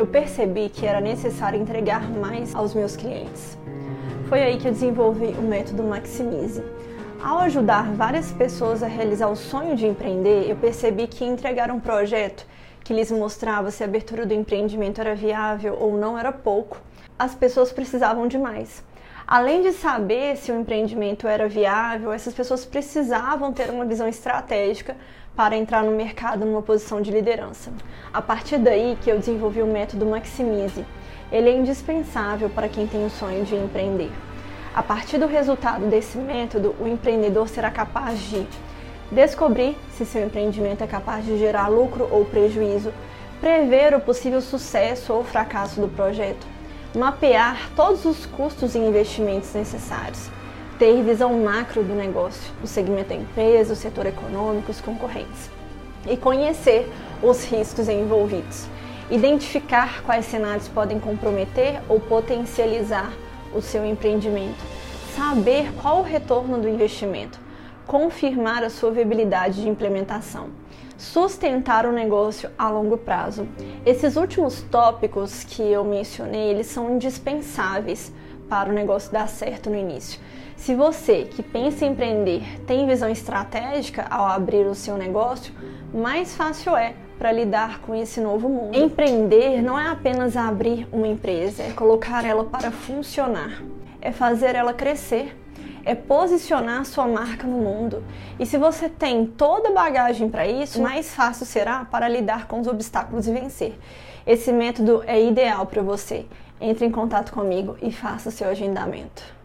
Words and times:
eu 0.00 0.06
percebi 0.06 0.70
que 0.70 0.86
era 0.86 0.98
necessário 0.98 1.60
entregar 1.60 2.10
mais 2.10 2.54
aos 2.54 2.72
meus 2.72 2.96
clientes. 2.96 3.58
Foi 4.30 4.42
aí 4.42 4.56
que 4.56 4.66
eu 4.66 4.72
desenvolvi 4.72 5.26
o 5.38 5.42
método 5.42 5.82
Maximize. 5.82 6.62
Ao 7.22 7.40
ajudar 7.40 7.92
várias 7.92 8.32
pessoas 8.32 8.82
a 8.82 8.86
realizar 8.86 9.28
o 9.28 9.36
sonho 9.36 9.76
de 9.76 9.86
empreender, 9.86 10.48
eu 10.48 10.56
percebi 10.56 11.06
que 11.06 11.22
entregar 11.22 11.70
um 11.70 11.78
projeto 11.78 12.46
que 12.82 12.94
lhes 12.94 13.10
mostrava 13.10 13.70
se 13.70 13.82
a 13.82 13.86
abertura 13.86 14.24
do 14.24 14.32
empreendimento 14.32 15.02
era 15.02 15.14
viável 15.14 15.76
ou 15.78 15.98
não 15.98 16.18
era 16.18 16.32
pouco. 16.32 16.80
As 17.18 17.34
pessoas 17.34 17.70
precisavam 17.70 18.26
de 18.26 18.38
mais. 18.38 18.82
Além 19.30 19.62
de 19.62 19.70
saber 19.70 20.36
se 20.36 20.50
o 20.50 20.58
empreendimento 20.58 21.28
era 21.28 21.48
viável, 21.48 22.12
essas 22.12 22.34
pessoas 22.34 22.64
precisavam 22.64 23.52
ter 23.52 23.70
uma 23.70 23.84
visão 23.84 24.08
estratégica 24.08 24.96
para 25.36 25.56
entrar 25.56 25.84
no 25.84 25.92
mercado 25.92 26.44
numa 26.44 26.60
posição 26.60 27.00
de 27.00 27.12
liderança. 27.12 27.72
A 28.12 28.20
partir 28.20 28.58
daí 28.58 28.98
que 29.00 29.08
eu 29.08 29.16
desenvolvi 29.16 29.62
o 29.62 29.68
método 29.68 30.04
Maximize. 30.04 30.84
Ele 31.30 31.48
é 31.48 31.56
indispensável 31.56 32.50
para 32.50 32.68
quem 32.68 32.88
tem 32.88 33.06
o 33.06 33.08
sonho 33.08 33.44
de 33.44 33.54
empreender. 33.54 34.10
A 34.74 34.82
partir 34.82 35.16
do 35.16 35.28
resultado 35.28 35.86
desse 35.86 36.18
método, 36.18 36.74
o 36.80 36.88
empreendedor 36.88 37.48
será 37.48 37.70
capaz 37.70 38.18
de 38.18 38.44
descobrir 39.12 39.76
se 39.92 40.04
seu 40.04 40.26
empreendimento 40.26 40.82
é 40.82 40.88
capaz 40.88 41.24
de 41.24 41.38
gerar 41.38 41.68
lucro 41.68 42.08
ou 42.10 42.24
prejuízo, 42.24 42.92
prever 43.40 43.94
o 43.94 44.00
possível 44.00 44.40
sucesso 44.40 45.12
ou 45.12 45.22
fracasso 45.22 45.80
do 45.80 45.86
projeto, 45.86 46.44
mapear 46.94 47.70
todos 47.76 48.04
os 48.04 48.26
custos 48.26 48.74
e 48.74 48.78
investimentos 48.78 49.52
necessários, 49.54 50.28
ter 50.78 51.02
visão 51.02 51.38
macro 51.40 51.82
do 51.82 51.94
negócio, 51.94 52.52
o 52.62 52.66
segmento 52.66 53.10
da 53.10 53.14
empresa, 53.14 53.74
o 53.74 53.76
setor 53.76 54.06
econômico, 54.06 54.70
os 54.70 54.80
concorrentes, 54.80 55.50
e 56.08 56.16
conhecer 56.16 56.90
os 57.22 57.44
riscos 57.44 57.88
envolvidos, 57.88 58.66
identificar 59.10 60.02
quais 60.02 60.24
cenários 60.24 60.68
podem 60.68 60.98
comprometer 60.98 61.80
ou 61.88 62.00
potencializar 62.00 63.12
o 63.54 63.60
seu 63.60 63.84
empreendimento, 63.84 64.58
saber 65.14 65.72
qual 65.80 66.00
o 66.00 66.04
retorno 66.04 66.58
do 66.58 66.68
investimento, 66.68 67.38
confirmar 67.90 68.62
a 68.62 68.70
sua 68.70 68.92
viabilidade 68.92 69.62
de 69.62 69.68
implementação 69.68 70.50
sustentar 70.96 71.86
o 71.86 71.90
negócio 71.90 72.48
a 72.56 72.70
longo 72.70 72.96
prazo. 72.96 73.48
Esses 73.84 74.14
últimos 74.14 74.62
tópicos 74.62 75.42
que 75.42 75.60
eu 75.62 75.82
mencionei, 75.82 76.50
eles 76.50 76.68
são 76.68 76.94
indispensáveis 76.94 78.12
para 78.48 78.70
o 78.70 78.72
negócio 78.72 79.10
dar 79.10 79.28
certo 79.28 79.68
no 79.68 79.76
início. 79.76 80.20
Se 80.56 80.72
você 80.72 81.24
que 81.24 81.42
pensa 81.42 81.84
em 81.84 81.90
empreender 81.90 82.60
tem 82.64 82.86
visão 82.86 83.08
estratégica 83.08 84.06
ao 84.08 84.24
abrir 84.26 84.66
o 84.66 84.74
seu 84.74 84.96
negócio, 84.96 85.52
mais 85.92 86.36
fácil 86.36 86.76
é 86.76 86.94
para 87.18 87.32
lidar 87.32 87.80
com 87.80 87.92
esse 87.92 88.20
novo 88.20 88.48
mundo. 88.48 88.78
Empreender 88.78 89.60
não 89.62 89.76
é 89.76 89.88
apenas 89.88 90.36
abrir 90.36 90.86
uma 90.92 91.08
empresa, 91.08 91.64
é 91.64 91.72
colocar 91.72 92.24
ela 92.24 92.44
para 92.44 92.70
funcionar, 92.70 93.60
é 94.00 94.12
fazer 94.12 94.54
ela 94.54 94.72
crescer 94.72 95.34
é 95.84 95.94
posicionar 95.94 96.84
sua 96.84 97.06
marca 97.06 97.46
no 97.46 97.58
mundo. 97.58 98.02
E 98.38 98.46
se 98.46 98.58
você 98.58 98.88
tem 98.88 99.26
toda 99.26 99.68
a 99.70 99.72
bagagem 99.72 100.28
para 100.28 100.46
isso, 100.46 100.80
mais 100.80 101.14
fácil 101.14 101.46
será 101.46 101.84
para 101.84 102.08
lidar 102.08 102.46
com 102.46 102.60
os 102.60 102.66
obstáculos 102.66 103.26
e 103.26 103.32
vencer. 103.32 103.78
Esse 104.26 104.52
método 104.52 105.02
é 105.06 105.22
ideal 105.22 105.66
para 105.66 105.82
você. 105.82 106.26
Entre 106.60 106.84
em 106.84 106.90
contato 106.90 107.32
comigo 107.32 107.76
e 107.80 107.90
faça 107.90 108.28
o 108.28 108.32
seu 108.32 108.48
agendamento. 108.48 109.39